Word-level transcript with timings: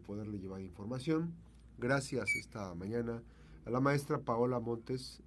poderle 0.00 0.38
llevar 0.38 0.60
información. 0.60 1.34
Gracias 1.78 2.26
esta 2.40 2.74
mañana 2.74 3.22
a 3.64 3.70
la 3.70 3.80
maestra 3.80 4.18
Paola 4.18 4.60
Montes 4.60 5.22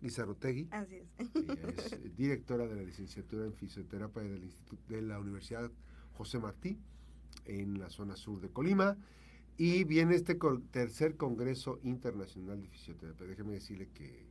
Lizarrotegui. 0.00 0.68
Así 0.70 0.96
es. 0.96 1.92
es 1.92 2.16
directora 2.16 2.66
de 2.66 2.76
la 2.76 2.82
licenciatura 2.82 3.44
en 3.44 3.52
fisioterapia 3.52 4.22
del 4.22 4.44
Instituto 4.44 4.94
de 4.94 5.02
la 5.02 5.18
Universidad 5.18 5.70
José 6.16 6.38
Martí 6.38 6.78
en 7.44 7.78
la 7.78 7.90
zona 7.90 8.16
sur 8.16 8.40
de 8.40 8.50
Colima. 8.50 8.96
Y 9.56 9.82
viene 9.84 10.14
este 10.14 10.38
tercer 10.70 11.16
Congreso 11.16 11.80
Internacional 11.82 12.60
de 12.60 12.68
Fisioterapia. 12.68 13.26
Déjeme 13.26 13.54
decirle 13.54 13.88
que, 13.92 14.28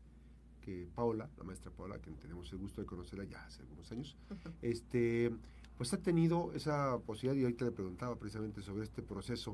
que 0.62 0.88
Paola, 0.96 1.30
la 1.38 1.44
maestra 1.44 1.70
Paola, 1.70 2.00
que 2.00 2.12
tenemos 2.12 2.50
el 2.54 2.60
gusto 2.60 2.80
de 2.80 2.88
conocerla 2.88 3.26
ya 3.26 3.46
hace 3.46 3.62
algunos 3.62 3.92
años, 3.92 4.16
este, 4.62 5.32
pues 5.78 5.94
ha 5.94 5.98
tenido 5.98 6.52
esa 6.54 6.98
posibilidad, 7.06 7.40
y 7.40 7.44
ahorita 7.44 7.66
le 7.66 7.72
preguntaba 7.72 8.16
precisamente 8.16 8.62
sobre 8.62 8.84
este 8.84 9.02
proceso 9.02 9.54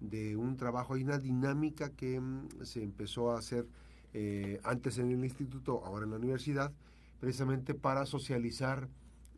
de 0.00 0.36
un 0.36 0.56
trabajo, 0.56 0.94
hay 0.94 1.04
una 1.04 1.18
dinámica 1.18 1.90
que 1.90 2.20
mm, 2.20 2.64
se 2.64 2.82
empezó 2.82 3.30
a 3.30 3.38
hacer 3.38 3.66
eh, 4.12 4.60
antes 4.64 4.98
en 4.98 5.10
el 5.10 5.24
instituto, 5.24 5.84
ahora 5.84 6.04
en 6.04 6.10
la 6.10 6.16
universidad, 6.16 6.72
precisamente 7.20 7.74
para 7.74 8.06
socializar 8.06 8.88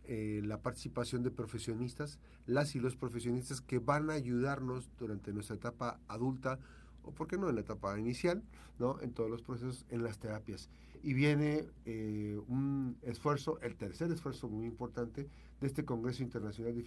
eh, 0.05 0.41
la 0.45 0.61
participación 0.61 1.23
de 1.23 1.31
profesionistas, 1.31 2.19
las 2.47 2.75
y 2.75 2.81
los 2.81 2.97
profesionistas 2.97 3.61
que 3.61 3.79
van 3.79 4.11
a 4.11 4.15
ayudarnos 4.15 4.89
durante 4.99 5.33
nuestra 5.33 5.57
etapa 5.57 6.01
adulta 6.09 6.59
o, 7.03 7.13
¿por 7.13 7.27
qué 7.27 7.37
no?, 7.39 7.49
en 7.49 7.57
la 7.57 7.61
etapa 7.61 7.99
inicial, 7.99 8.43
¿no?, 8.79 9.01
en 9.01 9.13
todos 9.13 9.31
los 9.31 9.43
procesos, 9.43 9.87
en 9.91 10.03
las 10.03 10.19
terapias. 10.19 10.69
Y 11.03 11.15
viene 11.15 11.67
eh, 11.85 12.41
un 12.47 12.97
esfuerzo, 13.03 13.59
el 13.61 13.77
tercer 13.77 14.11
esfuerzo 14.13 14.49
muy 14.49 14.67
importante 14.67 15.29
de 15.61 15.67
este 15.67 15.85
Congreso 15.85 16.23
Internacional 16.23 16.75
de 16.75 16.83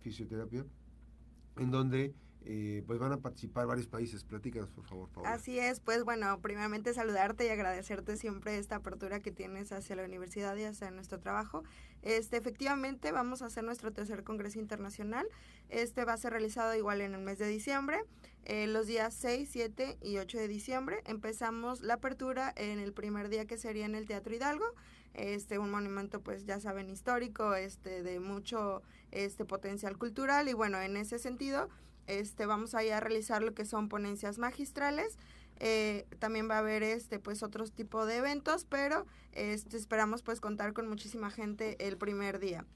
Fisioterapia, 0.00 0.66
en 1.56 1.70
donde 1.70 2.14
eh, 2.48 2.84
pues 2.86 3.00
van 3.00 3.10
a 3.10 3.16
participar 3.16 3.66
varios 3.66 3.88
países. 3.88 4.22
Platícanos, 4.22 4.70
por 4.70 4.84
favor, 4.84 5.08
Paola. 5.08 5.32
Así 5.32 5.58
es, 5.58 5.80
pues 5.80 6.04
bueno, 6.04 6.40
primeramente 6.40 6.94
saludarte 6.94 7.44
y 7.44 7.48
agradecerte 7.48 8.16
siempre 8.16 8.56
esta 8.56 8.76
apertura 8.76 9.18
que 9.18 9.32
tienes 9.32 9.72
hacia 9.72 9.96
la 9.96 10.04
universidad 10.04 10.56
y 10.56 10.62
hacia 10.62 10.92
nuestro 10.92 11.18
trabajo. 11.18 11.64
Este, 12.02 12.36
efectivamente, 12.36 13.10
vamos 13.10 13.42
a 13.42 13.46
hacer 13.46 13.64
nuestro 13.64 13.92
tercer 13.92 14.22
Congreso 14.22 14.60
Internacional. 14.60 15.26
Este 15.70 16.04
va 16.04 16.12
a 16.12 16.16
ser 16.18 16.30
realizado 16.30 16.76
igual 16.76 17.00
en 17.00 17.14
el 17.14 17.20
mes 17.20 17.38
de 17.38 17.48
diciembre, 17.48 18.04
eh, 18.46 18.66
los 18.66 18.86
días 18.86 19.12
6, 19.14 19.48
7 19.52 19.98
y 20.00 20.16
8 20.16 20.38
de 20.38 20.48
diciembre. 20.48 21.02
Empezamos 21.04 21.82
la 21.82 21.94
apertura 21.94 22.52
en 22.56 22.78
el 22.78 22.92
primer 22.92 23.28
día 23.28 23.44
que 23.44 23.58
sería 23.58 23.84
en 23.84 23.94
el 23.94 24.06
Teatro 24.06 24.34
Hidalgo 24.34 24.64
este 25.12 25.58
un 25.58 25.70
monumento 25.70 26.20
pues 26.20 26.44
ya 26.44 26.60
saben 26.60 26.90
histórico 26.90 27.54
este 27.54 28.02
de 28.02 28.20
mucho 28.20 28.82
este 29.12 29.46
potencial 29.46 29.96
cultural 29.96 30.46
y 30.46 30.52
bueno 30.52 30.78
en 30.78 30.98
ese 30.98 31.18
sentido 31.18 31.70
este, 32.06 32.46
vamos 32.46 32.74
a 32.74 32.78
a 32.78 33.00
realizar 33.00 33.42
lo 33.42 33.54
que 33.54 33.64
son 33.64 33.88
ponencias 33.88 34.38
magistrales. 34.38 35.18
Eh, 35.58 36.06
también 36.18 36.48
va 36.50 36.56
a 36.56 36.58
haber 36.58 36.82
este 36.82 37.18
pues 37.18 37.42
otros 37.42 37.72
tipo 37.72 38.04
de 38.04 38.16
eventos 38.18 38.66
pero 38.66 39.06
este 39.32 39.78
esperamos 39.78 40.22
pues 40.22 40.38
contar 40.38 40.74
con 40.74 40.86
muchísima 40.86 41.30
gente 41.30 41.76
el 41.78 41.96
primer 41.96 42.40
día 42.40 42.66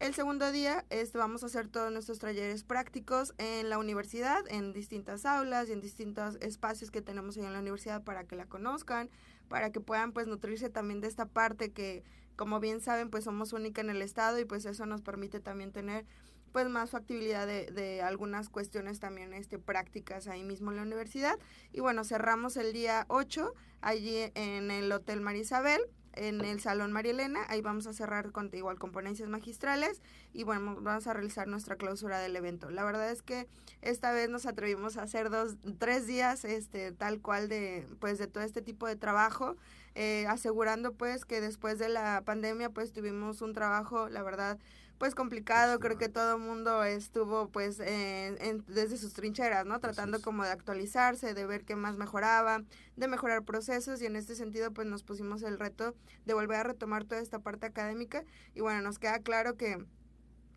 el 0.00 0.14
segundo 0.14 0.50
día 0.50 0.86
este 0.88 1.18
vamos 1.18 1.42
a 1.42 1.46
hacer 1.46 1.68
todos 1.68 1.92
nuestros 1.92 2.18
talleres 2.18 2.64
prácticos 2.64 3.34
en 3.36 3.68
la 3.68 3.78
universidad 3.78 4.42
en 4.48 4.72
distintas 4.72 5.26
aulas 5.26 5.68
y 5.68 5.72
en 5.72 5.82
distintos 5.82 6.36
espacios 6.40 6.90
que 6.90 7.02
tenemos 7.02 7.36
ahí 7.36 7.44
en 7.44 7.52
la 7.52 7.60
universidad 7.60 8.02
para 8.02 8.24
que 8.24 8.34
la 8.34 8.46
conozcan 8.46 9.10
para 9.48 9.70
que 9.70 9.80
puedan 9.80 10.12
pues 10.12 10.26
nutrirse 10.26 10.70
también 10.70 11.02
de 11.02 11.08
esta 11.08 11.26
parte 11.26 11.70
que 11.72 12.02
como 12.36 12.60
bien 12.60 12.80
saben 12.80 13.10
pues 13.10 13.24
somos 13.24 13.52
única 13.52 13.82
en 13.82 13.90
el 13.90 14.00
estado 14.00 14.38
y 14.38 14.46
pues 14.46 14.64
eso 14.64 14.86
nos 14.86 15.02
permite 15.02 15.38
también 15.38 15.70
tener 15.70 16.06
pues 16.50 16.66
más 16.68 16.90
factibilidad 16.90 17.46
de, 17.46 18.02
algunas 18.02 18.48
cuestiones 18.48 18.98
también 18.98 19.34
este, 19.34 19.58
prácticas 19.58 20.26
ahí 20.26 20.42
mismo 20.42 20.72
en 20.72 20.78
la 20.78 20.82
universidad. 20.82 21.38
Y 21.72 21.78
bueno, 21.78 22.02
cerramos 22.02 22.56
el 22.56 22.72
día 22.72 23.04
8 23.06 23.54
allí 23.82 24.32
en 24.34 24.72
el 24.72 24.90
Hotel 24.90 25.20
Marisabel 25.20 25.80
en 26.14 26.44
el 26.44 26.60
Salón 26.60 26.92
María 26.92 27.12
Elena, 27.12 27.40
ahí 27.48 27.60
vamos 27.60 27.86
a 27.86 27.92
cerrar 27.92 28.32
con 28.32 28.50
igual 28.52 28.78
componencias 28.78 29.28
magistrales 29.28 30.02
y 30.32 30.44
bueno, 30.44 30.76
vamos 30.80 31.06
a 31.06 31.12
realizar 31.12 31.46
nuestra 31.48 31.76
clausura 31.76 32.18
del 32.18 32.36
evento. 32.36 32.70
La 32.70 32.84
verdad 32.84 33.10
es 33.10 33.22
que 33.22 33.48
esta 33.82 34.12
vez 34.12 34.28
nos 34.28 34.46
atrevimos 34.46 34.96
a 34.96 35.02
hacer 35.02 35.30
dos, 35.30 35.56
tres 35.78 36.06
días, 36.06 36.44
este, 36.44 36.92
tal 36.92 37.20
cual 37.20 37.48
de, 37.48 37.86
pues 38.00 38.18
de 38.18 38.26
todo 38.26 38.44
este 38.44 38.62
tipo 38.62 38.86
de 38.86 38.96
trabajo, 38.96 39.56
eh, 39.94 40.26
asegurando 40.28 40.92
pues 40.92 41.24
que 41.24 41.40
después 41.40 41.78
de 41.78 41.88
la 41.88 42.22
pandemia 42.24 42.70
pues 42.70 42.92
tuvimos 42.92 43.42
un 43.42 43.52
trabajo, 43.52 44.08
la 44.08 44.22
verdad, 44.22 44.58
pues 45.00 45.14
complicado, 45.14 45.80
creo 45.80 45.96
que 45.96 46.10
todo 46.10 46.36
el 46.36 46.42
mundo 46.42 46.84
estuvo 46.84 47.48
pues 47.48 47.78
desde 47.78 48.98
sus 48.98 49.14
trincheras, 49.14 49.64
¿no? 49.64 49.80
Tratando 49.80 50.20
como 50.20 50.44
de 50.44 50.50
actualizarse, 50.50 51.32
de 51.32 51.46
ver 51.46 51.64
qué 51.64 51.74
más 51.74 51.96
mejoraba, 51.96 52.64
de 52.96 53.08
mejorar 53.08 53.42
procesos 53.42 54.02
y 54.02 54.06
en 54.06 54.14
este 54.14 54.34
sentido 54.34 54.74
pues 54.74 54.86
nos 54.86 55.02
pusimos 55.02 55.42
el 55.42 55.58
reto 55.58 55.94
de 56.26 56.34
volver 56.34 56.58
a 56.58 56.64
retomar 56.64 57.04
toda 57.04 57.22
esta 57.22 57.38
parte 57.38 57.64
académica 57.64 58.24
y 58.54 58.60
bueno, 58.60 58.82
nos 58.82 58.98
queda 58.98 59.20
claro 59.20 59.56
que 59.56 59.82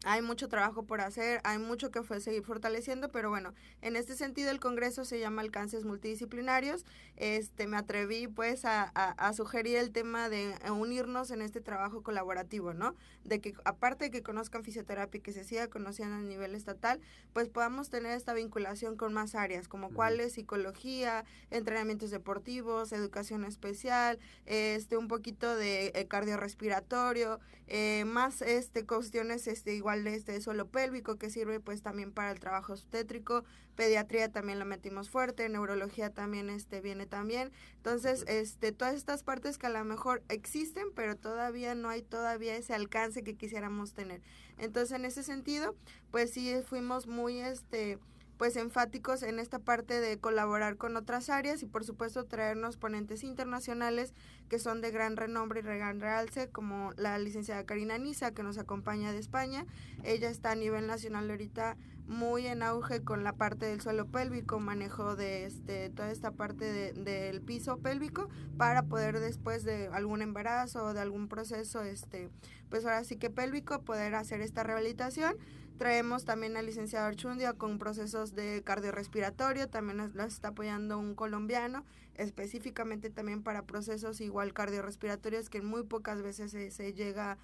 hay 0.04 0.22
mucho 0.22 0.48
trabajo 0.48 0.84
por 0.84 1.02
hacer, 1.02 1.40
hay 1.44 1.58
mucho 1.58 1.92
que 1.92 2.04
fue 2.04 2.20
seguir 2.20 2.44
fortaleciendo, 2.44 3.10
pero 3.10 3.30
bueno, 3.30 3.54
en 3.82 3.96
este 3.96 4.16
sentido 4.16 4.52
el 4.52 4.60
Congreso 4.60 5.06
se 5.06 5.20
llama 5.20 5.42
Alcances 5.42 5.86
Multidisciplinarios. 5.86 6.86
Este, 7.16 7.68
me 7.68 7.78
atreví 7.78 8.28
pues 8.28 8.66
a, 8.66 8.84
a, 8.84 9.34
sugerir 9.34 9.78
el 9.78 9.92
tema 9.92 10.30
de 10.30 10.56
unirnos 10.72 11.32
en 11.32 11.42
este 11.42 11.62
trabajo 11.62 12.02
colaborativo, 12.02 12.74
¿no? 12.74 12.96
De 13.24 13.40
que 13.40 13.54
aparte 13.66 14.06
de 14.06 14.12
que 14.12 14.24
conozcan 14.24 14.64
fisioterapia 14.64 15.20
y 15.20 15.22
que 15.22 15.32
se 15.32 15.44
siga 15.44 15.68
conociendo 15.68 16.16
a 16.16 16.22
nivel 16.22 16.56
estatal, 16.56 17.00
pues 17.32 17.50
podamos 17.50 17.90
tener 17.90 18.12
esta 18.14 18.34
vinculación 18.34 18.98
con 18.98 19.14
más 19.14 19.36
áreas, 19.36 19.68
como 19.68 19.92
cuáles 19.92 20.34
psicología, 20.34 21.24
entrenamientos 21.52 22.12
deportivos, 22.12 22.92
educación 22.92 23.46
especial, 23.46 24.20
este, 24.46 24.98
un 24.98 25.08
poquito 25.08 25.56
de 25.56 25.92
eh, 25.96 26.08
cardiorrespiratorio, 26.08 27.40
eh, 27.68 28.04
más 28.06 28.42
este, 28.42 28.86
cuestiones 28.86 29.48
este, 29.48 29.74
igual 29.74 29.93
de 30.02 30.16
este 30.16 30.42
suelo 30.42 30.68
pélvico 30.68 31.18
que 31.18 31.30
sirve 31.30 31.60
pues 31.60 31.82
también 31.82 32.12
para 32.12 32.32
el 32.32 32.40
trabajo 32.40 32.74
obstétrico, 32.74 33.44
pediatría 33.76 34.32
también 34.32 34.60
lo 34.60 34.66
metimos 34.66 35.10
fuerte, 35.10 35.48
neurología 35.50 36.10
también 36.10 36.50
este 36.50 36.82
viene 36.82 37.06
también. 37.06 37.52
Entonces, 37.78 38.26
este 38.28 38.72
todas 38.72 38.96
estas 38.96 39.24
partes 39.24 39.58
que 39.58 39.68
a 39.68 39.70
lo 39.70 39.84
mejor 39.86 40.24
existen, 40.30 40.86
pero 40.96 41.16
todavía 41.16 41.76
no 41.76 41.90
hay 41.90 42.02
todavía 42.02 42.56
ese 42.56 42.74
alcance 42.74 43.24
que 43.24 43.36
quisiéramos 43.36 43.94
tener. 43.94 44.22
Entonces, 44.58 44.92
en 44.94 45.06
ese 45.06 45.22
sentido, 45.22 45.76
pues 46.12 46.32
sí 46.32 46.54
fuimos 46.66 47.08
muy 47.08 47.40
este 47.40 48.00
pues 48.38 48.56
enfáticos 48.56 49.24
en 49.24 49.40
esta 49.40 49.60
parte 49.60 50.00
de 50.00 50.20
colaborar 50.20 50.78
con 50.78 50.98
otras 50.98 51.30
áreas 51.30 51.62
y 51.64 51.66
por 51.66 51.84
supuesto 51.84 52.26
traernos 52.26 52.78
ponentes 52.78 53.24
internacionales 53.24 54.14
que 54.50 54.60
son 54.60 54.82
de 54.82 54.92
gran 54.92 55.18
renombre 55.18 55.62
y 55.62 55.64
gran 55.64 56.00
realce 56.00 56.50
como 56.50 56.92
la 56.98 57.18
licenciada 57.20 57.66
Karina 57.66 57.98
Nisa 57.98 58.32
que 58.32 58.44
nos 58.44 58.58
acompaña 58.58 59.12
de 59.12 59.20
España. 59.20 59.66
Ella 60.04 60.30
está 60.30 60.52
a 60.52 60.56
nivel 60.56 60.88
nacional 60.88 61.30
ahorita 61.30 61.78
muy 62.08 62.48
en 62.48 62.64
auge 62.64 63.02
con 63.02 63.24
la 63.24 63.34
parte 63.34 63.66
del 63.66 63.82
suelo 63.82 64.08
pélvico, 64.08 64.60
manejo 64.60 65.16
de 65.16 65.46
este, 65.46 65.90
toda 65.90 66.12
esta 66.12 66.32
parte 66.32 66.94
del 66.94 67.42
piso 67.42 67.78
pélvico 67.78 68.30
para 68.58 68.84
poder 68.84 69.20
después 69.20 69.64
de 69.64 69.88
algún 69.88 70.22
embarazo 70.22 70.84
o 70.84 70.94
de 70.94 71.00
algún 71.00 71.30
proceso, 71.30 71.82
este, 71.82 72.30
pues 72.70 72.84
ahora 72.86 73.04
sí 73.04 73.16
que 73.16 73.30
pélvico, 73.30 73.82
poder 73.84 74.16
hacer 74.16 74.42
esta 74.42 74.64
rehabilitación 74.64 75.36
Traemos 75.78 76.24
también 76.24 76.56
al 76.56 76.66
licenciado 76.66 77.08
Archundia 77.08 77.54
con 77.54 77.80
procesos 77.80 78.36
de 78.36 78.62
cardiorrespiratorio, 78.64 79.68
también 79.70 79.98
nos, 79.98 80.34
está 80.34 80.50
apoyando 80.50 81.00
un 81.00 81.16
colombiano, 81.16 81.84
específicamente 82.16 83.10
también 83.10 83.42
para 83.44 83.64
procesos 83.64 84.22
igual 84.22 84.54
cardiorrespiratorios 84.54 85.50
que 85.50 85.62
muy 85.62 85.84
pocas 85.84 86.22
veces 86.22 86.52
se, 86.52 86.70
se 86.72 86.94
llega 86.94 87.38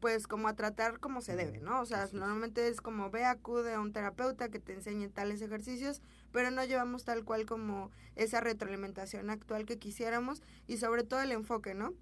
pues 0.00 0.26
como 0.26 0.48
a 0.48 0.54
tratar 0.54 0.98
como 0.98 1.20
se 1.20 1.36
debe, 1.36 1.60
¿no? 1.60 1.80
O 1.80 1.86
sea, 1.86 2.08
normalmente 2.12 2.68
es 2.68 2.80
como 2.80 3.10
ve, 3.10 3.24
acude 3.24 3.74
a 3.74 3.80
un 3.80 3.92
terapeuta 3.92 4.48
que 4.48 4.58
te 4.58 4.74
enseñe 4.74 5.08
tales 5.08 5.40
ejercicios, 5.40 6.02
pero 6.32 6.50
no 6.50 6.64
llevamos 6.64 7.04
tal 7.04 7.24
cual 7.24 7.46
como 7.46 7.90
esa 8.16 8.40
retroalimentación 8.40 9.30
actual 9.30 9.64
que 9.66 9.78
quisiéramos 9.78 10.42
y 10.66 10.78
sobre 10.78 11.04
todo 11.04 11.22
el 11.22 11.32
enfoque, 11.32 11.74
¿no? 11.74 11.94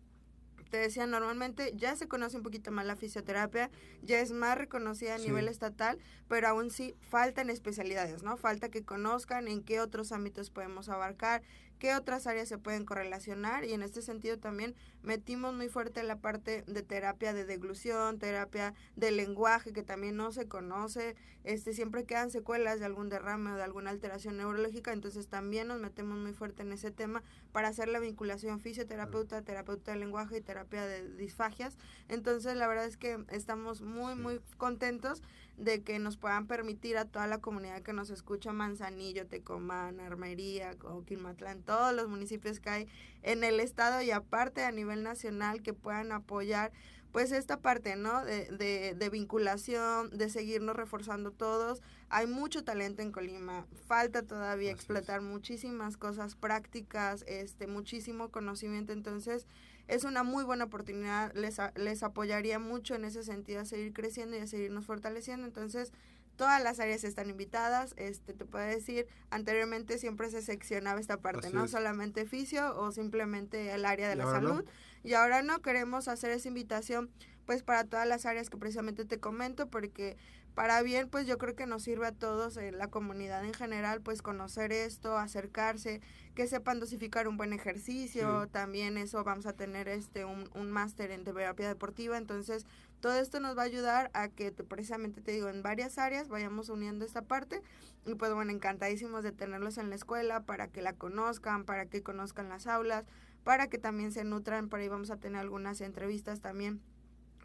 Te 0.73 0.79
decía, 0.79 1.07
normalmente 1.07 1.75
ya 1.77 1.95
se 1.97 2.09
conoce 2.09 2.39
un 2.39 2.43
poquito 2.43 2.73
más 2.73 2.87
la 2.87 2.97
fisioterapia, 2.97 3.71
ya 4.01 4.21
es 4.21 4.33
más 4.33 4.57
reconocida 4.57 5.17
a 5.17 5.19
nivel 5.19 5.49
estatal, 5.49 5.99
pero 6.29 6.49
aún 6.49 6.71
sí 6.71 6.95
faltan 6.99 7.51
especialidades, 7.51 8.23
¿no? 8.23 8.39
Falta 8.39 8.71
que 8.71 8.83
conozcan 8.83 9.49
en 9.49 9.63
qué 9.63 9.81
otros 9.81 10.13
ámbitos 10.13 10.49
podemos 10.49 10.89
abarcar, 10.89 11.43
qué 11.83 11.97
otras 11.97 12.29
áreas 12.29 12.49
se 12.49 12.59
pueden 12.59 12.85
correlacionar 12.85 13.65
y 13.65 13.73
en 13.73 13.83
este 13.83 14.03
sentido 14.03 14.39
también 14.39 14.77
metimos 15.03 15.53
muy 15.53 15.69
fuerte 15.69 16.05
la 16.05 16.15
parte 16.15 16.63
de 16.69 16.83
terapia 16.85 17.33
de 17.33 17.45
deglución, 17.45 18.21
terapia 18.21 18.73
de 18.95 19.11
lenguaje 19.11 19.73
que 19.73 19.83
también 19.83 20.17
no 20.17 20.31
se 20.31 20.47
conoce, 20.47 21.17
este 21.43 21.75
siempre 21.75 22.05
quedan 22.05 22.31
secuelas 22.31 22.79
de 22.79 22.87
algún 22.87 23.09
derrame 23.09 23.51
o 23.51 23.57
de 23.57 23.65
alguna 23.65 23.91
alteración 23.91 24.37
neurológica, 24.37 24.93
entonces 24.93 25.27
también 25.27 25.67
nos 25.67 25.81
metemos 25.81 26.17
muy 26.17 26.33
fuerte 26.33 26.63
en 26.63 26.71
ese 26.71 26.93
tema 26.93 27.25
para 27.51 27.67
hacer 27.67 27.89
la 27.89 27.99
vinculación 27.99 28.61
fisioterapeuta, 28.61 29.43
terapeuta 29.43 29.91
de 29.91 29.99
lenguaje 29.99 30.37
y 30.37 30.41
terapia 30.41 30.87
de 30.87 31.09
disfagias. 31.17 31.77
Entonces, 32.09 32.55
la 32.55 32.69
verdad 32.69 32.85
es 32.85 32.97
que 32.97 33.25
estamos 33.31 33.81
muy 33.81 34.15
muy 34.15 34.41
contentos 34.57 35.21
de 35.57 35.83
que 35.83 35.99
nos 35.99 36.17
puedan 36.17 36.47
permitir 36.47 36.97
a 36.97 37.05
toda 37.05 37.27
la 37.27 37.39
comunidad 37.39 37.83
que 37.83 37.93
nos 37.93 38.11
escucha, 38.11 38.53
Manzanillo, 38.53 39.27
Tecomán, 39.27 40.01
Armería, 40.01 40.75
Coquimatlán, 40.79 41.63
todos 41.63 41.95
los 41.95 42.09
municipios 42.09 42.61
que 42.61 42.71
hay 42.71 42.89
en 43.23 43.45
el 43.45 43.61
estado 43.61 44.03
y 44.03 44.11
aparte 44.11 44.65
a 44.65 44.73
nivel 44.73 45.03
nacional 45.03 45.63
que 45.63 45.75
puedan 45.75 46.13
apoyar 46.13 46.73
pues 47.13 47.31
esta 47.31 47.59
parte, 47.61 47.95
¿no? 47.95 48.25
De, 48.25 48.47
de, 48.47 48.95
de, 48.95 49.11
vinculación, 49.11 50.11
de 50.17 50.31
seguirnos 50.31 50.75
reforzando 50.75 51.31
todos. 51.31 51.83
Hay 52.15 52.27
mucho 52.27 52.63
talento 52.63 53.01
en 53.01 53.11
Colima, 53.11 53.65
falta 53.87 54.23
todavía 54.23 54.71
explotar 54.71 55.23
muchísimas 55.23 55.97
cosas 55.97 56.35
prácticas, 56.35 57.25
este, 57.27 57.67
muchísimo 57.67 58.29
conocimiento, 58.29 58.93
entonces 58.93 59.47
es 59.89 60.05
una 60.05 60.23
muy 60.23 60.45
buena 60.45 60.65
oportunidad, 60.65 61.33
les, 61.33 61.57
les 61.75 62.03
apoyaría 62.03 62.59
mucho 62.59 62.95
en 62.95 63.07
ese 63.07 63.25
sentido 63.25 63.63
a 63.63 63.65
seguir 63.65 63.95
creciendo 63.95 64.37
y 64.37 64.41
a 64.41 64.47
seguirnos 64.47 64.85
fortaleciendo, 64.85 65.47
entonces 65.47 65.91
todas 66.37 66.63
las 66.63 66.81
áreas 66.81 67.03
están 67.03 67.31
invitadas, 67.31 67.95
este 67.97 68.35
te 68.35 68.45
puedo 68.45 68.67
decir, 68.67 69.07
anteriormente 69.31 69.97
siempre 69.97 70.29
se 70.29 70.43
seccionaba 70.43 71.01
esta 71.01 71.17
parte, 71.17 71.49
no 71.49 71.67
solamente 71.67 72.27
fisio 72.27 72.77
o 72.79 72.93
simplemente 72.93 73.73
el 73.73 73.87
área 73.87 74.11
de 74.11 74.17
la 74.17 74.27
salud, 74.27 74.67
y 75.03 75.15
ahora 75.15 75.41
no 75.41 75.63
queremos 75.63 76.09
hacer 76.09 76.31
esa 76.33 76.49
invitación 76.49 77.11
pues 77.47 77.63
para 77.63 77.85
todas 77.85 78.07
las 78.07 78.27
áreas 78.27 78.51
que 78.51 78.57
precisamente 78.57 79.05
te 79.05 79.19
comento 79.19 79.67
porque 79.69 80.17
para 80.55 80.83
bien, 80.83 81.09
pues 81.09 81.27
yo 81.27 81.39
creo 81.39 81.55
que 81.55 81.67
nos 81.67 81.83
sirve 81.83 82.07
a 82.07 82.13
todos, 82.13 82.57
en 82.57 82.77
la 82.77 82.89
comunidad 82.89 83.45
en 83.45 83.55
general, 83.55 84.03
pues 84.03 84.21
conocer 84.21 84.73
esto, 84.73 85.17
acercarse, 85.17 86.01
que 86.35 86.47
sepan 86.47 86.79
dosificar 86.79 87.27
un 87.27 87.37
buen 87.37 87.53
ejercicio, 87.53 88.49
también 88.49 88.99
eso 88.99 89.25
vamos 89.25 89.47
a 89.47 89.55
tener 89.55 89.89
este 89.89 90.25
un, 90.25 90.51
un 90.55 90.71
máster 90.71 91.11
en 91.11 91.25
terapia 91.25 91.69
deportiva, 91.69 92.19
entonces 92.19 92.67
todo 93.01 93.15
esto 93.15 93.41
nos 93.41 93.57
va 93.57 93.63
a 93.63 93.67
ayudar 93.67 94.11
a 94.15 94.29
que 94.29 94.53
precisamente 94.53 95.23
te 95.23 95.33
digo, 95.33 95.49
en 95.49 95.63
varias 95.63 95.99
áreas 95.99 96.29
vayamos 96.29 96.69
uniendo 96.69 97.05
esta 97.05 97.23
parte 97.23 97.63
y 98.05 98.15
pues 98.15 98.35
bueno, 98.35 98.53
encantadísimos 98.53 99.23
de 99.23 99.33
tenerlos 99.33 99.79
en 99.79 99.91
la 99.91 99.97
escuela 99.97 100.43
para 100.43 100.69
que 100.69 100.83
la 100.83 100.93
conozcan, 100.93 101.65
para 101.65 101.87
que 101.87 102.03
conozcan 102.03 102.49
las 102.49 102.67
aulas, 102.67 103.05
para 103.43 103.69
que 103.69 103.79
también 103.79 104.13
se 104.13 104.25
nutran, 104.25 104.69
por 104.69 104.81
ahí 104.81 104.89
vamos 104.89 105.11
a 105.11 105.17
tener 105.17 105.41
algunas 105.41 105.81
entrevistas 105.81 106.41
también 106.41 106.81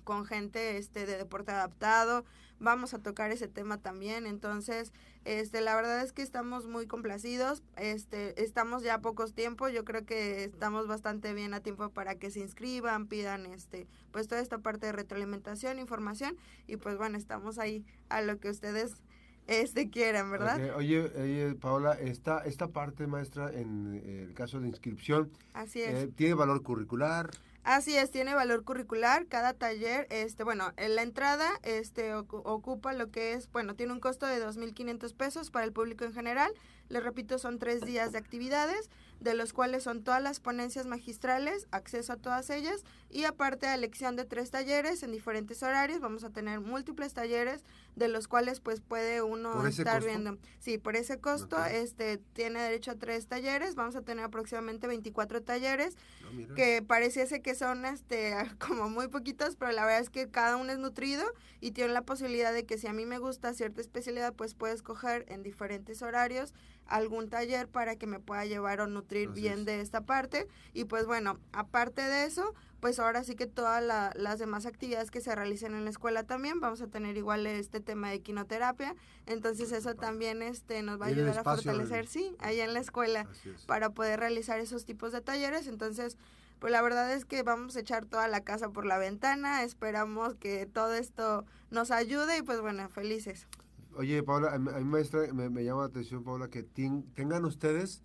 con 0.07 0.25
gente 0.25 0.77
este 0.77 1.05
de 1.05 1.17
deporte 1.17 1.51
adaptado. 1.51 2.23
Vamos 2.61 2.93
a 2.93 2.99
tocar 2.99 3.29
ese 3.31 3.49
tema 3.49 3.77
también. 3.77 4.25
Entonces, 4.25 4.93
este 5.25 5.59
la 5.59 5.75
verdad 5.75 6.01
es 6.01 6.13
que 6.13 6.21
estamos 6.21 6.65
muy 6.65 6.87
complacidos. 6.87 7.61
Este 7.75 8.41
estamos 8.41 8.83
ya 8.83 8.93
a 8.93 9.01
pocos 9.01 9.33
tiempos. 9.33 9.73
Yo 9.73 9.83
creo 9.83 10.05
que 10.05 10.45
estamos 10.45 10.87
bastante 10.87 11.33
bien 11.33 11.53
a 11.53 11.59
tiempo 11.59 11.89
para 11.89 12.15
que 12.15 12.31
se 12.31 12.39
inscriban, 12.39 13.07
pidan 13.07 13.45
este 13.47 13.85
pues 14.13 14.29
toda 14.29 14.39
esta 14.39 14.59
parte 14.59 14.85
de 14.85 14.93
retroalimentación, 14.93 15.77
información 15.77 16.37
y 16.67 16.77
pues 16.77 16.97
bueno, 16.97 17.17
estamos 17.17 17.59
ahí 17.59 17.83
a 18.07 18.21
lo 18.21 18.39
que 18.39 18.49
ustedes 18.49 19.03
este 19.47 19.89
quieran, 19.89 20.31
¿verdad? 20.31 20.75
Oye, 20.77 21.01
oye, 21.01 21.55
Paola, 21.55 21.93
esta, 21.99 22.39
esta 22.39 22.69
parte, 22.69 23.07
maestra, 23.07 23.51
en 23.51 24.01
el 24.05 24.33
caso 24.33 24.59
de 24.59 24.67
inscripción, 24.67 25.31
Así 25.53 25.81
es. 25.81 25.95
Eh, 25.95 26.11
¿tiene 26.15 26.33
valor 26.33 26.63
curricular? 26.63 27.29
Así 27.67 27.97
es, 27.97 28.11
tiene 28.11 28.33
valor 28.33 28.63
curricular. 28.63 29.27
Cada 29.27 29.53
taller, 29.53 30.07
este, 30.09 30.45
bueno, 30.45 30.71
en 30.77 30.95
la 30.95 31.01
entrada, 31.01 31.51
este, 31.63 32.13
ocupa 32.13 32.93
lo 32.93 33.11
que 33.11 33.33
es, 33.33 33.51
bueno, 33.51 33.75
tiene 33.75 33.91
un 33.91 33.99
costo 33.99 34.25
de 34.25 34.41
2.500 34.41 35.13
pesos 35.13 35.51
para 35.51 35.65
el 35.65 35.73
público 35.73 36.05
en 36.05 36.13
general. 36.13 36.49
Les 36.87 37.03
repito, 37.03 37.37
son 37.37 37.59
tres 37.59 37.81
días 37.81 38.13
de 38.13 38.19
actividades 38.19 38.89
de 39.19 39.33
los 39.33 39.51
cuales 39.51 39.83
son 39.83 40.01
todas 40.01 40.23
las 40.23 40.39
ponencias 40.39 40.85
magistrales, 40.85 41.67
acceso 41.71 42.13
a 42.13 42.17
todas 42.17 42.49
ellas 42.51 42.85
y 43.09 43.25
aparte 43.25 43.73
elección 43.73 44.15
de 44.15 44.23
tres 44.23 44.49
talleres 44.49 45.03
en 45.03 45.11
diferentes 45.11 45.61
horarios. 45.61 45.99
Vamos 45.99 46.23
a 46.23 46.29
tener 46.29 46.61
múltiples 46.61 47.13
talleres 47.13 47.65
de 47.97 48.07
los 48.07 48.27
cuales 48.27 48.59
pues 48.59 48.79
puede 48.79 49.23
uno 49.23 49.65
estar 49.65 50.03
viendo. 50.03 50.37
Sí, 50.59 50.77
por 50.77 50.95
ese 50.95 51.19
costo 51.19 51.57
este 51.65 52.17
tiene 52.33 52.61
derecho 52.61 52.91
a 52.91 52.95
tres 52.95 53.27
talleres. 53.27 53.73
Vamos 53.73 53.95
a 53.95 54.03
tener 54.03 54.23
aproximadamente 54.23 54.85
24 54.85 55.41
talleres 55.41 55.95
ah, 56.23 56.53
que 56.55 56.83
pareciese 56.83 57.41
que 57.41 57.55
son 57.55 57.85
este 57.85 58.35
como 58.59 58.89
muy 58.89 59.07
poquitos, 59.07 59.55
pero 59.55 59.71
la 59.71 59.83
verdad 59.83 60.01
es 60.01 60.11
que 60.11 60.29
cada 60.29 60.57
uno 60.57 60.71
es 60.71 60.77
nutrido 60.77 61.25
y 61.59 61.71
tiene 61.71 61.91
la 61.91 62.03
posibilidad 62.03 62.53
de 62.53 62.65
que 62.65 62.77
si 62.77 62.85
a 62.85 62.93
mí 62.93 63.07
me 63.07 63.17
gusta 63.17 63.53
cierta 63.55 63.81
especialidad 63.81 64.33
pues 64.33 64.53
puedo 64.53 64.73
escoger 64.73 65.25
en 65.27 65.41
diferentes 65.41 66.03
horarios 66.03 66.53
algún 66.85 67.29
taller 67.29 67.67
para 67.67 67.95
que 67.95 68.05
me 68.05 68.19
pueda 68.19 68.45
llevar 68.45 68.79
o 68.79 68.87
nutrir 68.87 69.29
bien 69.29 69.65
de 69.65 69.81
esta 69.81 70.01
parte. 70.01 70.47
Y 70.73 70.85
pues 70.85 71.05
bueno, 71.07 71.39
aparte 71.51 72.03
de 72.03 72.25
eso, 72.25 72.53
pues 72.79 72.99
ahora 72.99 73.23
sí 73.23 73.35
que 73.35 73.47
todas 73.47 73.83
las 74.15 74.39
demás 74.39 74.65
actividades 74.65 75.11
que 75.11 75.21
se 75.21 75.33
realicen 75.35 75.73
en 75.73 75.83
la 75.83 75.89
escuela 75.89 76.23
también, 76.23 76.59
vamos 76.59 76.81
a 76.81 76.87
tener 76.87 77.17
igual 77.17 77.47
este 77.47 77.79
tema 77.79 78.09
de 78.09 78.21
quinoterapia, 78.21 78.95
entonces 79.25 79.71
eso 79.71 79.95
también 79.95 80.41
este 80.41 80.83
nos 80.83 80.99
va 80.99 81.05
a 81.05 81.09
ayudar 81.09 81.39
a 81.39 81.43
fortalecer, 81.43 82.07
sí, 82.07 82.35
ahí 82.39 82.59
en 82.59 82.73
la 82.73 82.79
escuela, 82.79 83.27
para 83.65 83.89
poder 83.89 84.19
realizar 84.19 84.59
esos 84.59 84.85
tipos 84.85 85.11
de 85.11 85.21
talleres, 85.21 85.67
entonces 85.67 86.17
pues 86.59 86.71
la 86.71 86.81
verdad 86.81 87.13
es 87.13 87.25
que 87.25 87.43
vamos 87.43 87.75
a 87.75 87.79
echar 87.79 88.05
toda 88.05 88.27
la 88.27 88.41
casa 88.41 88.69
por 88.69 88.85
la 88.85 88.97
ventana, 88.97 89.63
esperamos 89.63 90.35
que 90.35 90.65
todo 90.65 90.93
esto 90.93 91.45
nos 91.69 91.91
ayude 91.91 92.37
y 92.37 92.41
pues 92.41 92.61
bueno, 92.61 92.89
felices. 92.89 93.47
Oye, 93.95 94.21
Paula, 94.23 94.53
a 94.53 94.57
mí 94.59 94.83
maestra, 94.83 95.21
me, 95.33 95.63
llama 95.63 95.81
la 95.81 95.87
atención, 95.87 96.23
Paula, 96.23 96.49
que 96.49 96.63
tengan 96.63 97.45
ustedes, 97.45 98.03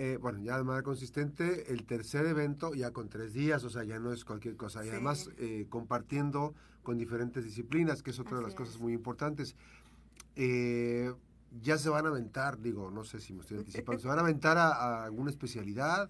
eh, 0.00 0.16
bueno, 0.16 0.40
ya 0.40 0.56
de 0.56 0.62
manera 0.62 0.84
consistente, 0.84 1.72
el 1.72 1.84
tercer 1.84 2.24
evento 2.26 2.72
ya 2.72 2.92
con 2.92 3.08
tres 3.08 3.32
días, 3.32 3.64
o 3.64 3.70
sea, 3.70 3.82
ya 3.82 3.98
no 3.98 4.12
es 4.12 4.24
cualquier 4.24 4.54
cosa. 4.54 4.86
Y 4.86 4.90
además 4.90 5.28
eh, 5.38 5.66
compartiendo 5.68 6.54
con 6.84 6.96
diferentes 6.96 7.44
disciplinas, 7.44 8.00
que 8.00 8.10
es 8.12 8.20
otra 8.20 8.36
de 8.36 8.44
las 8.44 8.54
cosas 8.54 8.78
muy 8.78 8.92
importantes. 8.92 9.56
Eh, 10.36 11.12
ya 11.60 11.78
se 11.78 11.88
van 11.88 12.06
a 12.06 12.10
aventar, 12.10 12.60
digo, 12.60 12.92
no 12.92 13.02
sé 13.02 13.18
si 13.18 13.32
me 13.32 13.40
estoy 13.40 13.58
anticipando, 13.58 14.00
¿se 14.00 14.06
van 14.06 14.18
a 14.18 14.22
aventar 14.22 14.56
a 14.56 15.02
alguna 15.02 15.30
especialidad? 15.30 16.08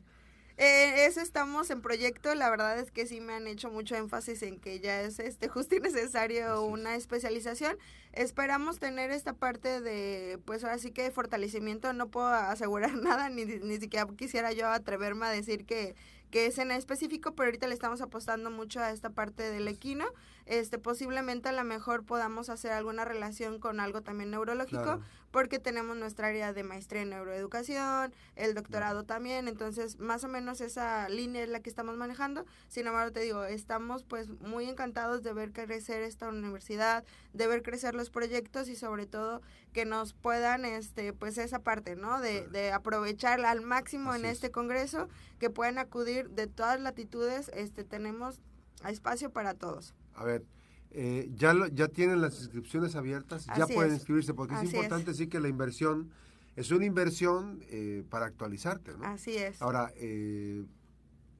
Eh, 0.60 1.06
eso 1.06 1.20
estamos 1.20 1.70
en 1.70 1.80
proyecto. 1.82 2.34
La 2.34 2.50
verdad 2.50 2.78
es 2.80 2.90
que 2.90 3.06
sí 3.06 3.20
me 3.20 3.32
han 3.34 3.46
hecho 3.46 3.70
mucho 3.70 3.94
énfasis 3.94 4.42
en 4.42 4.58
que 4.58 4.80
ya 4.80 5.00
es 5.02 5.20
este 5.20 5.48
justo 5.48 5.76
y 5.76 5.80
necesario 5.80 6.62
una 6.64 6.96
especialización. 6.96 7.78
Esperamos 8.12 8.80
tener 8.80 9.12
esta 9.12 9.34
parte 9.34 9.80
de, 9.80 10.40
pues 10.44 10.64
ahora 10.64 10.78
sí 10.78 10.90
que 10.90 11.04
de 11.04 11.10
fortalecimiento. 11.12 11.92
No 11.92 12.08
puedo 12.08 12.26
asegurar 12.26 12.92
nada, 12.96 13.30
ni, 13.30 13.44
ni 13.44 13.78
siquiera 13.78 14.06
quisiera 14.16 14.52
yo 14.52 14.68
atreverme 14.68 15.26
a 15.26 15.30
decir 15.30 15.64
que 15.64 15.94
que 16.30 16.46
es 16.46 16.58
en 16.58 16.70
específico, 16.70 17.34
pero 17.34 17.48
ahorita 17.48 17.66
le 17.66 17.74
estamos 17.74 18.00
apostando 18.00 18.50
mucho 18.50 18.80
a 18.80 18.90
esta 18.90 19.10
parte 19.10 19.50
del 19.50 19.68
equino. 19.68 20.06
Este, 20.46 20.78
posiblemente 20.78 21.50
a 21.50 21.52
lo 21.52 21.62
mejor 21.64 22.04
podamos 22.04 22.48
hacer 22.48 22.72
alguna 22.72 23.04
relación 23.04 23.58
con 23.58 23.80
algo 23.80 24.00
también 24.00 24.30
neurológico, 24.30 25.00
porque 25.30 25.58
tenemos 25.58 25.96
nuestra 25.96 26.28
área 26.28 26.54
de 26.54 26.64
maestría 26.64 27.02
en 27.02 27.10
neuroeducación, 27.10 28.14
el 28.34 28.54
doctorado 28.54 29.04
también, 29.04 29.46
entonces 29.46 29.98
más 29.98 30.24
o 30.24 30.28
menos 30.28 30.62
esa 30.62 31.06
línea 31.10 31.42
es 31.42 31.50
la 31.50 31.60
que 31.60 31.68
estamos 31.68 31.98
manejando. 31.98 32.46
Sin 32.68 32.86
embargo, 32.86 33.12
te 33.12 33.20
digo, 33.20 33.44
estamos 33.44 34.04
pues 34.04 34.30
muy 34.40 34.64
encantados 34.68 35.22
de 35.22 35.34
ver 35.34 35.52
crecer 35.52 36.02
esta 36.02 36.28
universidad, 36.28 37.04
de 37.34 37.46
ver 37.46 37.62
crecer 37.62 37.94
los 37.94 38.08
proyectos 38.08 38.68
y 38.68 38.76
sobre 38.76 39.04
todo 39.04 39.42
que 39.72 39.84
nos 39.84 40.12
puedan, 40.12 40.64
este, 40.64 41.12
pues 41.12 41.38
esa 41.38 41.60
parte, 41.60 41.96
¿no? 41.96 42.20
De, 42.20 42.46
de 42.48 42.72
aprovecharla 42.72 43.50
al 43.50 43.60
máximo 43.60 44.14
en 44.14 44.24
este 44.24 44.50
congreso, 44.50 45.08
que 45.38 45.50
puedan 45.50 45.78
acudir 45.78 46.30
de 46.30 46.46
todas 46.46 46.80
latitudes, 46.80 47.50
este, 47.54 47.84
tenemos 47.84 48.40
espacio 48.86 49.30
para 49.30 49.54
todos. 49.54 49.94
A 50.14 50.24
ver, 50.24 50.44
eh, 50.90 51.28
ya, 51.34 51.54
ya 51.72 51.88
tienen 51.88 52.20
las 52.20 52.38
inscripciones 52.40 52.96
abiertas, 52.96 53.46
ya 53.56 53.66
pueden 53.66 53.94
inscribirse, 53.94 54.34
porque 54.34 54.54
es 54.54 54.64
importante 54.64 55.14
sí 55.14 55.28
que 55.28 55.40
la 55.40 55.48
inversión 55.48 56.10
es 56.56 56.70
una 56.72 56.86
inversión 56.86 57.62
eh, 57.68 58.04
para 58.10 58.26
actualizarte, 58.26 58.92
¿no? 58.96 59.04
Así 59.04 59.36
es. 59.36 59.62
Ahora, 59.62 59.92
eh, 59.96 60.64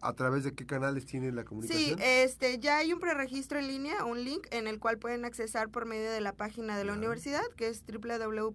¿a 0.01 0.13
través 0.15 0.45
de 0.45 0.55
qué 0.55 0.67
canales 0.67 1.07
tienen 1.07 1.37
la 1.37 1.45
comunicación? 1.45 1.99
Sí, 1.99 2.05
este, 2.05 2.59
ya 2.59 2.79
hay 2.79 2.93
un 2.93 3.01
preregistro 3.01 3.59
en 3.59 3.69
línea, 3.69 4.05
un 4.05 4.25
link 4.25 4.47
en 4.51 4.67
el 4.67 4.79
cual 4.79 4.99
pueden 4.99 5.25
accesar 5.25 5.69
por 5.71 5.87
medio 5.87 6.11
de 6.11 6.21
la 6.21 6.33
página 6.33 6.77
de 6.77 6.85
la 6.85 6.93
universidad, 6.93 7.45
que 7.57 7.69
es 7.69 7.85
www.ujm.edu.mx. 7.87 8.51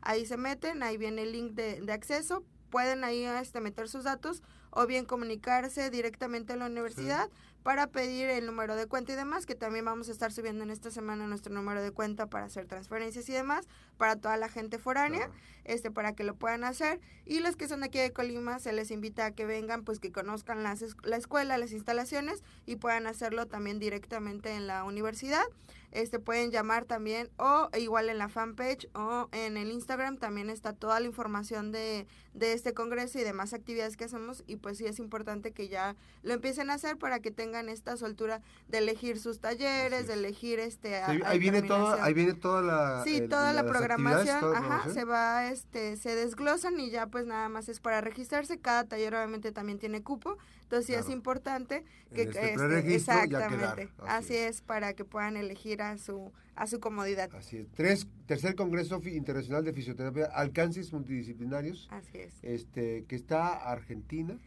Ahí 0.00 0.26
se 0.26 0.36
meten, 0.36 0.82
ahí 0.82 0.96
viene 0.96 1.22
el 1.22 1.32
link 1.32 1.52
de, 1.52 1.80
de 1.80 1.92
acceso, 1.92 2.44
pueden 2.70 3.04
ahí 3.04 3.24
este, 3.24 3.60
meter 3.60 3.88
sus 3.88 4.04
datos 4.04 4.42
o 4.70 4.86
bien 4.86 5.04
comunicarse 5.04 5.90
directamente 5.90 6.52
a 6.52 6.56
la 6.56 6.66
universidad 6.66 7.28
para 7.62 7.88
pedir 7.88 8.30
el 8.30 8.46
número 8.46 8.74
de 8.74 8.86
cuenta 8.86 9.12
y 9.12 9.16
demás, 9.16 9.44
que 9.44 9.54
también 9.54 9.84
vamos 9.84 10.08
a 10.08 10.12
estar 10.12 10.32
subiendo 10.32 10.64
en 10.64 10.70
esta 10.70 10.90
semana 10.90 11.26
nuestro 11.26 11.52
número 11.52 11.82
de 11.82 11.90
cuenta 11.90 12.26
para 12.26 12.46
hacer 12.46 12.66
transferencias 12.66 13.28
y 13.28 13.32
demás, 13.32 13.68
para 13.98 14.16
toda 14.16 14.36
la 14.38 14.48
gente 14.48 14.78
foránea, 14.78 15.30
este 15.64 15.90
para 15.90 16.14
que 16.14 16.24
lo 16.24 16.34
puedan 16.34 16.64
hacer. 16.64 17.00
Y 17.26 17.40
los 17.40 17.56
que 17.56 17.68
son 17.68 17.80
de 17.80 17.86
aquí 17.86 17.98
de 17.98 18.12
Colima, 18.12 18.58
se 18.60 18.72
les 18.72 18.90
invita 18.90 19.26
a 19.26 19.30
que 19.32 19.44
vengan, 19.44 19.84
pues 19.84 20.00
que 20.00 20.10
conozcan 20.10 20.62
las, 20.62 20.82
la 21.02 21.16
escuela, 21.16 21.58
las 21.58 21.72
instalaciones 21.72 22.42
y 22.64 22.76
puedan 22.76 23.06
hacerlo 23.06 23.46
también 23.46 23.78
directamente 23.78 24.52
en 24.52 24.66
la 24.66 24.84
universidad. 24.84 25.44
Este 25.92 26.18
pueden 26.18 26.50
llamar 26.50 26.84
también 26.84 27.30
o 27.36 27.68
igual 27.76 28.08
en 28.08 28.18
la 28.18 28.28
fanpage 28.28 28.88
o 28.94 29.28
en 29.32 29.56
el 29.56 29.72
Instagram 29.72 30.18
también 30.18 30.50
está 30.50 30.72
toda 30.72 31.00
la 31.00 31.06
información 31.06 31.72
de, 31.72 32.06
de 32.34 32.52
este 32.52 32.74
congreso 32.74 33.18
y 33.18 33.24
demás 33.24 33.52
actividades 33.52 33.96
que 33.96 34.04
hacemos 34.04 34.44
y 34.46 34.56
pues 34.56 34.78
sí 34.78 34.86
es 34.86 34.98
importante 34.98 35.52
que 35.52 35.68
ya 35.68 35.96
lo 36.22 36.32
empiecen 36.34 36.70
a 36.70 36.74
hacer 36.74 36.96
para 36.96 37.20
que 37.20 37.30
tengan 37.30 37.68
esta 37.68 37.96
soltura 37.96 38.40
de 38.68 38.78
elegir 38.78 39.18
sus 39.18 39.40
talleres, 39.40 40.06
de 40.06 40.14
elegir 40.14 40.60
este... 40.60 40.96
ahí, 40.96 41.38
viene 41.38 41.62
toda, 41.62 42.04
ahí 42.04 42.14
viene 42.14 42.34
toda 42.34 42.62
la... 42.62 43.04
Sí, 43.04 43.26
toda, 43.28 43.52
la 43.52 43.64
programación, 43.64 44.54
ajá, 44.54 44.88
se 44.90 45.04
va, 45.04 45.48
este, 45.48 45.96
se 45.96 46.14
desglosan 46.14 46.78
y 46.78 46.90
ya 46.90 47.06
pues 47.06 47.26
nada 47.26 47.48
más 47.48 47.68
es 47.68 47.80
para 47.80 48.00
registrarse, 48.00 48.58
cada 48.58 48.84
taller 48.84 49.14
obviamente 49.14 49.52
también 49.52 49.78
tiene 49.78 50.02
cupo, 50.02 50.38
entonces 50.70 50.86
sí 50.86 50.92
es 50.94 51.10
importante 51.10 51.82
que... 52.14 52.22
Este 52.22 52.54
este, 52.54 52.94
exactamente, 52.94 53.88
así, 54.06 54.36
es. 54.36 54.62
para 54.62 54.92
que 54.92 55.04
puedan 55.04 55.36
elegir 55.36 55.82
a 55.82 55.98
su 55.98 56.30
a 56.54 56.66
su 56.68 56.78
comodidad. 56.78 57.28
Así 57.34 57.56
es. 57.56 57.72
Tres, 57.72 58.06
tercer 58.26 58.54
Congreso 58.54 59.00
Internacional 59.04 59.64
de 59.64 59.72
Fisioterapia, 59.72 60.26
alcances 60.26 60.92
multidisciplinarios. 60.92 61.88
Así 61.90 62.18
es. 62.18 62.34
Este, 62.42 63.04
que 63.08 63.16
está 63.16 63.72
Argentina. 63.72 64.38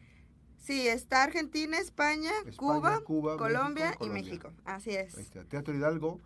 Sí, 0.58 0.88
está 0.88 1.24
Argentina, 1.24 1.78
España, 1.78 2.32
Cuba, 2.56 3.02
Colombia 3.04 3.98
y 4.00 4.08
México. 4.10 4.54
Así 4.64 4.92
es. 4.92 5.16
Teatro 5.50 5.76
Hidalgo, 5.76 6.22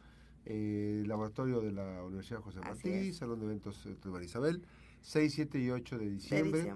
eh, 0.45 1.03
Laboratorio 1.07 1.61
de 1.61 1.71
la 1.71 2.03
Universidad 2.03 2.41
José 2.41 2.59
Martí, 2.59 3.13
Salón 3.13 3.39
de 3.39 3.45
Eventos 3.45 3.83
de 3.83 4.09
María 4.11 4.27
Isabel, 4.27 4.61
6, 5.01 5.33
7 5.33 5.59
y 5.59 5.69
8 5.69 5.97
de 5.97 6.09
diciembre, 6.09 6.73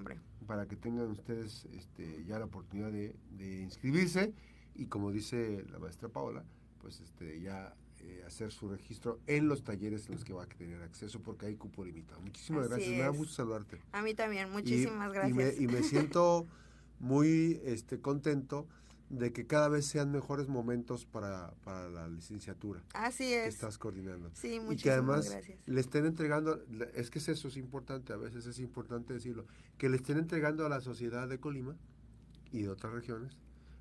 Para 0.47 0.67
que 0.67 0.75
tengan 0.75 1.11
ustedes 1.11 1.65
este, 1.73 2.23
ya 2.25 2.39
la 2.39 2.45
oportunidad 2.45 2.91
de, 2.91 3.15
de 3.31 3.61
inscribirse 3.61 4.33
y 4.75 4.87
como 4.87 5.11
dice 5.11 5.65
la 5.71 5.79
maestra 5.79 6.09
Paola, 6.09 6.43
pues 6.79 6.99
este, 7.01 7.39
ya 7.41 7.75
eh, 8.03 8.23
hacer 8.25 8.51
su 8.51 8.67
registro 8.67 9.19
en 9.27 9.47
los 9.47 9.63
talleres 9.63 10.07
en 10.07 10.15
los 10.15 10.23
que 10.23 10.33
va 10.33 10.43
a 10.43 10.47
tener 10.47 10.81
acceso 10.81 11.21
porque 11.21 11.45
hay 11.45 11.55
cupo 11.55 11.85
limitado. 11.85 12.19
Muchísimas 12.21 12.67
gracias, 12.67 12.89
me 12.89 12.97
da 12.97 13.09
gusto 13.09 13.33
saludarte. 13.33 13.79
A 13.91 14.01
mí 14.01 14.15
también, 14.15 14.49
muchísimas 14.49 15.13
gracias. 15.13 15.59
Y 15.59 15.67
me, 15.67 15.83
siento 15.83 16.47
muy 16.99 17.61
este, 17.63 17.99
contento 17.99 18.67
de 19.11 19.33
que 19.33 19.45
cada 19.45 19.67
vez 19.67 19.85
sean 19.85 20.09
mejores 20.09 20.47
momentos 20.47 21.05
para, 21.05 21.53
para 21.65 21.89
la 21.89 22.07
licenciatura. 22.07 22.81
Así 22.93 23.33
es. 23.33 23.43
Que 23.43 23.49
estás 23.49 23.77
coordinando. 23.77 24.31
Sí, 24.33 24.59
muchísimas 24.61 24.79
Y 24.79 24.83
que 24.83 24.91
además 24.91 25.37
le 25.65 25.81
estén 25.81 26.05
entregando, 26.05 26.63
es 26.95 27.09
que 27.09 27.19
eso 27.19 27.49
es 27.49 27.57
importante, 27.57 28.13
a 28.13 28.17
veces 28.17 28.45
es 28.45 28.59
importante 28.59 29.13
decirlo, 29.13 29.45
que 29.77 29.89
le 29.89 29.97
estén 29.97 30.17
entregando 30.17 30.65
a 30.65 30.69
la 30.69 30.79
sociedad 30.79 31.27
de 31.27 31.39
Colima 31.39 31.75
y 32.51 32.61
de 32.61 32.69
otras 32.69 32.93
regiones, 32.93 33.37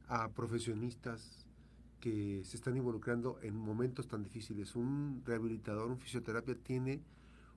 a 0.08 0.30
profesionistas, 0.30 1.46
que 2.00 2.42
se 2.44 2.56
están 2.56 2.76
involucrando 2.76 3.38
en 3.42 3.54
momentos 3.54 4.08
tan 4.08 4.24
difíciles. 4.24 4.74
Un 4.74 5.22
rehabilitador, 5.24 5.90
un 5.90 5.98
fisioterapia 5.98 6.56
tiene 6.56 7.02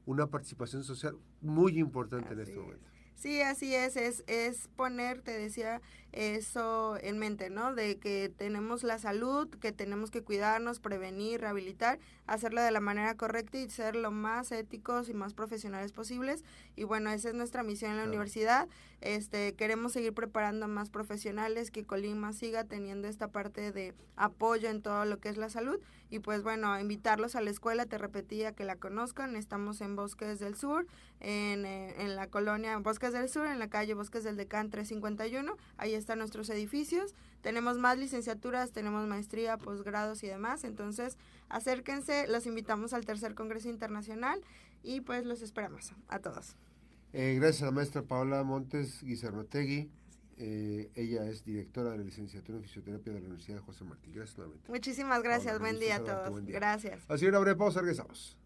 una 0.05 0.27
participación 0.27 0.83
social 0.83 1.17
muy 1.41 1.79
importante 1.79 2.33
en 2.33 2.41
este 2.41 2.55
momento. 2.55 2.87
Sí, 3.15 3.41
así 3.41 3.73
es, 3.73 3.95
es, 3.95 4.23
es 4.27 4.67
poner, 4.75 5.21
te 5.21 5.31
decía, 5.31 5.81
eso 6.13 6.96
en 7.01 7.17
mente, 7.17 7.50
¿no? 7.50 7.74
De 7.74 7.98
que 7.98 8.32
tenemos 8.38 8.84
la 8.84 9.00
salud, 9.00 9.50
que 9.50 9.72
tenemos 9.72 10.12
que 10.12 10.22
cuidarnos, 10.22 10.79
prevenir, 10.79 11.41
rehabilitar, 11.41 12.00
hacerlo 12.27 12.62
de 12.62 12.72
la 12.72 12.79
manera 12.79 13.15
correcta 13.15 13.58
y 13.58 13.70
ser 13.70 13.96
lo 13.96 14.12
más 14.12 14.51
éticos 14.51 15.10
y 15.10 15.13
más 15.13 15.34
profesionales 15.34 15.91
posibles. 15.91 16.43
Y 16.75 16.84
bueno, 16.84 17.10
esa 17.12 17.29
es 17.29 17.36
nuestra 17.36 17.63
misión 17.63 17.91
en 17.91 17.98
la 17.98 18.03
universidad. 18.03 18.70
Este, 19.01 19.53
queremos 19.55 19.91
seguir 19.91 20.13
preparando 20.13 20.67
más 20.67 20.89
profesionales, 20.89 21.72
que 21.72 21.84
Colima 21.84 22.32
siga 22.32 22.63
teniendo 22.63 23.08
esta 23.08 23.27
parte 23.27 23.72
de 23.72 23.93
apoyo 24.15 24.70
en 24.70 24.82
todo 24.82 25.05
lo 25.05 25.17
que 25.20 25.29
es 25.29 25.38
la 25.38 25.50
salud. 25.50 25.79
Y 26.10 26.20
pues 26.20 26.43
bueno, 26.43 26.79
invitarlos 26.79 27.36
a 27.36 27.41
la 27.41 27.50
escuela, 27.50 27.88
te 27.88 27.98
repetía 27.98 28.51
que 28.51 28.65
la 28.65 28.75
conozcan. 28.75 29.36
Estamos 29.36 29.82
en 29.82 29.96
Bosques 29.96 30.39
del 30.39 30.55
Sur, 30.55 30.86
en, 31.20 31.65
eh, 31.65 31.96
en 31.98 32.15
la 32.15 32.27
colonia 32.27 32.77
Bosques 32.77 33.13
del 33.13 33.29
Sur, 33.29 33.48
en 33.48 33.58
la 33.58 33.67
calle 33.67 33.96
Bosques 33.96 34.24
del 34.24 34.38
Decán 34.38 34.70
351. 34.70 35.58
Ahí 35.77 35.96
están 36.03 36.19
nuestros 36.19 36.50
edificios. 36.50 37.15
Tenemos 37.41 37.77
más 37.77 37.98
licenciaturas, 37.98 38.72
tenemos 38.72 39.07
maestría, 39.07 39.57
posgrados 39.57 40.24
y 40.24 40.27
demás. 40.27 40.63
Entonces, 40.63 41.17
acérquense, 41.50 42.27
los 42.27 42.45
invitamos 42.45 42.93
al 42.93 43.05
tercer 43.05 43.33
Congreso 43.36 43.69
Internacional 43.69 44.41
y 44.83 45.01
pues 45.01 45.25
los 45.25 45.41
esperamos 45.41 45.93
a 46.10 46.19
todos. 46.19 46.55
Eh, 47.13 47.38
gracias 47.39 47.63
a 47.63 47.65
la 47.67 47.72
maestra 47.72 48.01
Paola 48.01 48.43
Montes 48.43 49.01
Guizarrotegui. 49.03 49.89
Eh, 50.36 50.91
ella 50.95 51.25
es 51.29 51.45
directora 51.45 51.91
de 51.91 52.00
la 52.00 52.03
licenciatura 52.03 52.57
en 52.57 52.63
fisioterapia 52.63 53.13
de 53.13 53.19
la 53.19 53.25
Universidad 53.27 53.60
José 53.62 53.83
Martí. 53.83 54.12
Gracias 54.12 54.38
nuevamente. 54.38 54.69
Muchísimas 54.69 55.22
gracias. 55.24 55.60
buen 55.60 55.79
día 55.79 55.98
a 55.98 56.03
todos. 56.03 56.45
Gracias. 56.45 57.03
Así 57.07 57.25
una 57.25 57.39
breve 57.39 57.55
pausa, 57.55 57.79
regresamos. 57.81 58.38